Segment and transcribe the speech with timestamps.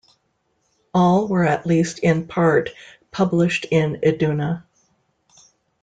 [0.95, 2.71] All were at least in part
[3.11, 4.63] published in "Iduna".